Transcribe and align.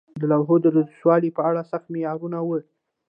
د 0.19 0.21
لوحو 0.31 0.55
د 0.61 0.67
درستوالي 0.75 1.29
په 1.37 1.41
اړه 1.49 1.61
سخت 1.71 1.85
معیارونه 1.93 2.37
وو. 2.43 2.59